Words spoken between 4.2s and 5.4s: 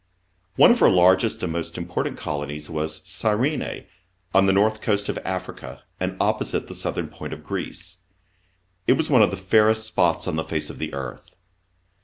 on the north coast of